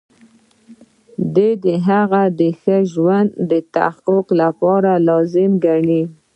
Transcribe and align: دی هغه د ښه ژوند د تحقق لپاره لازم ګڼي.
دی 1.35 1.51
هغه 1.89 2.21
د 2.39 2.41
ښه 2.59 2.77
ژوند 2.93 3.29
د 3.49 3.51
تحقق 3.75 4.27
لپاره 4.41 4.91
لازم 5.07 5.51
ګڼي. 5.65 6.03